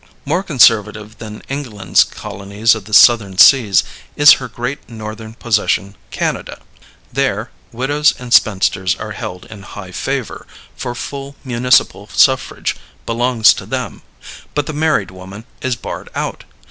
More 0.25 0.41
conservative 0.41 1.19
than 1.19 1.43
England's 1.47 2.03
colonies 2.03 2.73
of 2.73 2.85
the 2.85 2.91
Southern 2.93 3.37
Seas 3.37 3.83
is 4.15 4.33
her 4.41 4.47
great 4.47 4.89
Northern 4.89 5.35
possession, 5.35 5.95
Canada. 6.09 6.59
There 7.13 7.51
widows 7.71 8.15
and 8.17 8.33
spinsters 8.33 8.95
are 8.95 9.11
held 9.11 9.45
in 9.45 9.61
high 9.61 9.91
favor, 9.91 10.47
for 10.75 10.95
full 10.95 11.35
municipal 11.43 12.07
suffrage 12.07 12.75
belongs 13.05 13.53
to 13.53 13.67
them. 13.67 14.01
But 14.55 14.65
the 14.65 14.73
married 14.73 15.11
woman 15.11 15.45
is 15.61 15.75
barred 15.75 16.09
out. 16.15 16.45